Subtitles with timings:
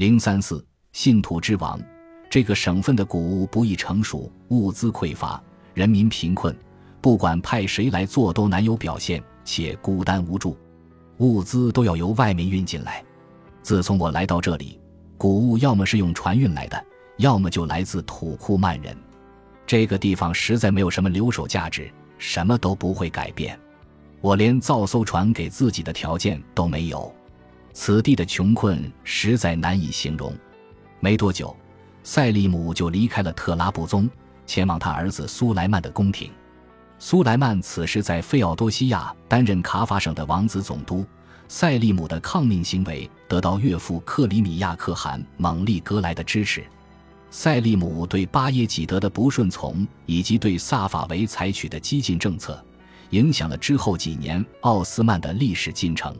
[0.00, 1.78] 零三四信土之王，
[2.30, 5.38] 这个省份的谷物不易成熟，物资匮乏，
[5.74, 6.56] 人民贫困，
[7.02, 10.56] 不管派谁来做都难有表现，且孤单无助，
[11.18, 13.04] 物资都要由外面运进来。
[13.60, 14.80] 自从我来到这里，
[15.18, 16.82] 谷物要么是用船运来的，
[17.18, 18.96] 要么就来自土库曼人。
[19.66, 23.60] 这个地方实在没有什么留守价值，什么都不会改变。
[24.22, 27.14] 我连造艘船给自己的条件都没有。
[27.72, 30.34] 此地的穷困实在难以形容。
[31.00, 31.56] 没多久，
[32.02, 34.08] 赛利姆就离开了特拉布宗，
[34.46, 36.30] 前往他儿子苏莱曼的宫廷。
[36.98, 41.04] 苏莱曼此时在费奥多西亚担任卡法省的王子总督。
[41.48, 46.64] 赛利姆的抗命行为得到岳父克里米亚可汗蒙利格莱的支持。
[47.28, 52.64] 赛利姆对巴耶济德的不顺从，以及对萨法维采取的激进政策，
[53.10, 56.14] 影响了之后几年奥斯曼的历史进程。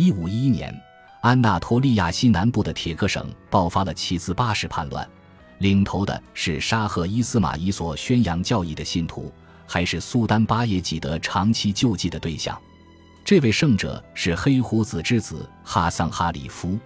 [0.00, 0.74] 一五一一年，
[1.20, 5.06] 安纳托利亚西南部的铁克省爆发了七兹八世叛乱，
[5.58, 9.30] 领头的是沙赫伊斯马伊所宣扬教义的信徒，
[9.66, 12.58] 还是苏丹巴耶济德长期救济的对象。
[13.26, 16.78] 这位圣者是黑胡子之子哈桑哈里夫，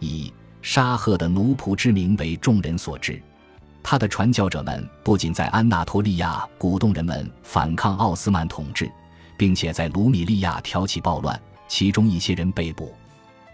[0.00, 0.32] 以
[0.62, 3.22] 沙赫的奴仆之名为众人所知。
[3.82, 8.90] 他的传教者们不仅在安纳托利亚鼓动人们反抗奥斯曼统治，
[9.36, 11.38] 并且在卢米利亚挑起暴乱。
[11.72, 12.94] 其中一些人被捕。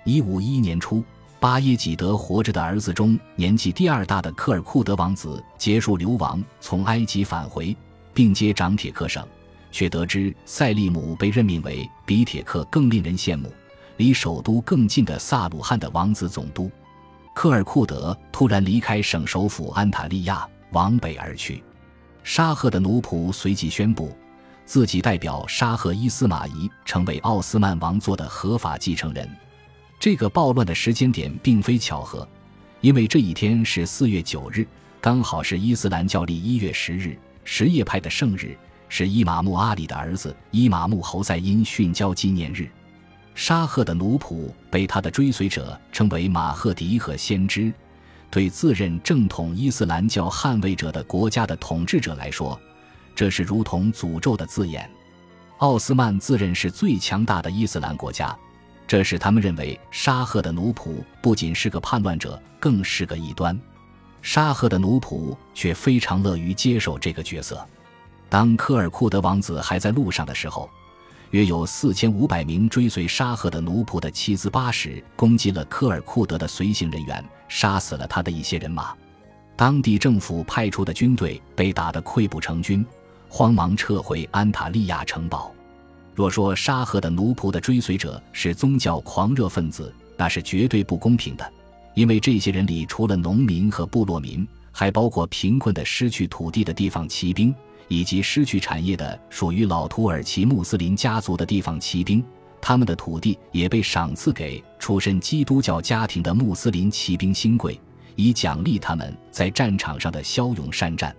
[0.04, 1.04] 一五一一年初，
[1.38, 7.76] 巴耶济德活着的儿子中年纪第二大的科尔库德王子结束流亡，从埃及返回，
[8.12, 9.24] 并接掌铁克省，
[9.70, 13.52] 却得知塞利姆被任命为比铁克更令人羡慕、
[13.98, 16.68] 离首都更近的萨鲁汉的王子总督。
[17.36, 21.62] 科尔库德突然离开省首府安塔利亚，往北而去。
[22.24, 24.12] 沙赫的奴仆随即宣布。
[24.68, 29.26] 自己代表沙赫伊斯马仪成为奥斯曼王座的合法继承人。
[29.98, 32.28] 这个暴乱的时间点并非巧合，
[32.82, 34.68] 因为这一天是四月九日，
[35.00, 38.54] 刚好是伊斯兰教历一月十日什叶派的圣日，
[38.90, 42.68] 是伊玛目阿里的儿子伊玛目侯赛因殉教纪念日。
[43.34, 47.72] 沙赫的奴仆被他的追随者称为马赫迪和先知。
[48.30, 52.60] 对自认正统伊斯兰教捍卫者的国家的统治者来说。
[53.18, 54.88] 这是如同诅咒的字眼。
[55.56, 58.32] 奥斯曼自认是最强大的伊斯兰国家，
[58.86, 63.60] 这使他们认为沙赫的奴仆不仅是个叛乱者，更是个异端。
[64.22, 67.66] 沙赫的奴仆却非常乐于接受这个角色。
[68.28, 70.70] 当科尔库德王子还在路上的时候，
[71.32, 78.94] 约有四千五百名追随沙赫的奴仆的七兹八十攻击了科尔库德的随行人员，杀死了他的一些人马。
[79.56, 82.86] 当地政府派出的军队被打得溃不成军。
[83.28, 85.52] 慌忙撤回安塔利亚城堡。
[86.14, 91.52] 若说沙赫的奴仆的追随者是宗教狂热分子，那是绝对不公平的，
[91.94, 97.54] 因为这些人里除了农民和部落民，还包括贫困的失去土地的地方骑兵，
[97.86, 102.24] 以及失去产业的属于老土耳其穆斯林家族的地方骑兵。
[102.60, 107.80] 他们的土地也被赏赐给出身基督教家庭的穆斯林骑兵新贵，
[108.16, 111.14] 以奖励他们在战场上的骁勇善战。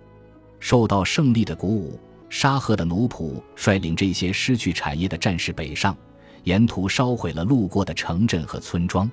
[0.60, 1.98] 受到胜利的鼓舞，
[2.28, 5.96] 沙赫的奴仆率领这些失去产业的战士北上，
[6.44, 9.10] 沿途烧毁了路过的城镇和村庄。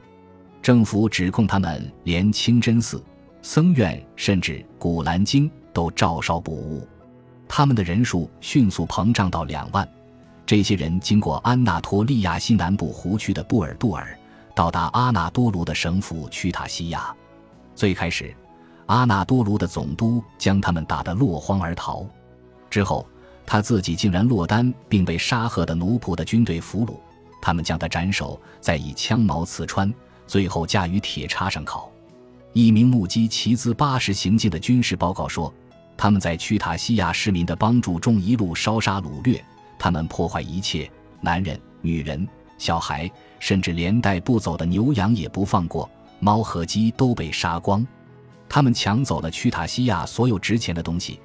[0.61, 3.01] 政府指控他们连清真寺、
[3.41, 6.85] 僧院甚至古兰经都照烧不误。
[7.47, 9.87] 他们的人数迅速膨胀到两万。
[10.45, 14.17] 这些人经过安纳托利亚西南部湖区的布尔杜尔，
[14.53, 17.15] 到达阿纳多卢的省府屈塔西亚。
[17.73, 18.35] 最开始。
[18.87, 22.05] 阿纳多卢的总督将他们打得落荒而逃，
[22.69, 23.05] 之后
[23.45, 26.95] 他自己竟然落单，并被沙赫的奴仆的军队俘虏。
[27.41, 29.93] 他们将他斩首，再以枪矛刺穿，
[30.25, 31.89] 最后架于铁叉上烤。
[32.53, 35.53] 一名目击齐兹八十行进的军事报告说，
[35.95, 39.43] 他们在屈塔西亚市民的帮助中一路烧杀掳掠，
[39.77, 40.89] 他们破坏一切，
[41.21, 42.27] 男人、女人、
[42.57, 43.09] 小孩，
[43.39, 45.89] 甚至连带不走的牛羊也不放过，
[46.19, 47.85] 猫和鸡都被杀光。
[48.49, 51.19] 他们抢走了屈塔西亚所有值钱的东西，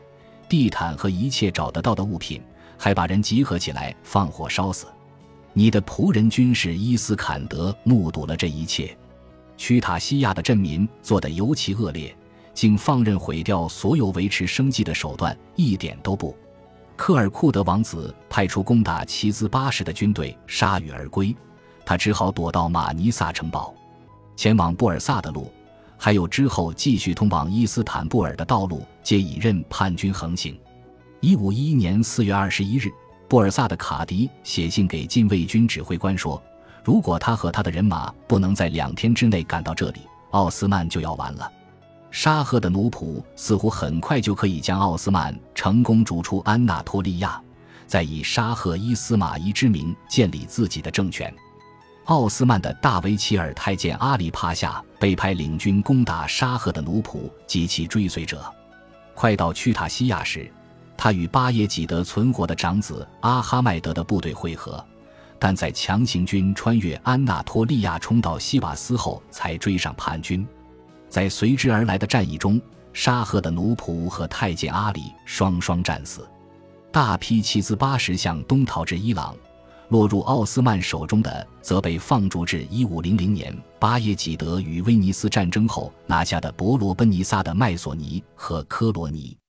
[0.48, 2.42] 地毯和一切找得到的物品，
[2.76, 4.86] 还把人集合起来放火烧死。
[5.52, 8.96] 你的仆人军士伊斯坎德目睹了这一切。
[9.56, 12.14] 屈塔西亚的镇民做得尤其恶劣，
[12.52, 16.36] 竟放任毁掉所有维持生计的手段，一点都不。
[16.96, 21.34] 科尔库德王子派出攻打齐兹巴什的军队，铩羽而归。
[21.84, 23.74] 他只好躲到马尼萨城堡，
[24.36, 25.52] 前往布尔萨的路。
[26.04, 30.58] 还有之后继续通往伊斯坦布尔的道路，皆已任叛军横行。
[31.20, 32.90] 一五一一年四月二十一日，
[33.28, 36.43] 布尔萨的卡迪写信给禁卫军指挥官说
[36.82, 40.00] ：“如果他和他的人马不能在两天之内赶到这里，
[40.32, 41.49] 奥斯曼就要完了。
[42.10, 47.40] 沙赫的奴仆似乎很快就可以将奥斯曼成功逐出安纳托利亚，
[47.87, 51.32] 再以沙赫伊斯马仪之名建立自己的政权。
[52.06, 58.44] 奥斯曼的大维齐尔太监阿里帕夏被派领军攻打沙赫的奴仆及其追随者。
[59.14, 60.50] 快到屈塔西亚时，
[60.96, 64.84] 他与巴耶济德存活的长子阿哈迈德的部队会合，
[65.38, 70.46] 但在强行军穿越安纳托利亚冲到西瓦斯后才追上叛军。
[71.08, 72.60] 在随之而来的战役中，
[72.93, 76.28] 沙赫的奴仆和太监阿里双双战死，
[76.90, 79.37] 大批骑兹巴什向东逃至伊朗，
[79.92, 89.41] 落入奥斯曼手中的则被放逐至1500年巴耶济德与威尼斯战争后拿下的伯罗奔尼撒的麦索尼和科罗尼。